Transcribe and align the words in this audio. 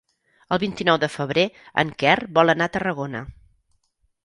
El 0.55 0.59
vint-i-nou 0.63 0.97
de 1.03 1.09
febrer 1.17 1.43
en 1.83 1.93
Quer 2.05 2.15
vol 2.39 2.55
anar 2.57 2.69
a 2.71 2.75
Tarragona. 2.79 3.25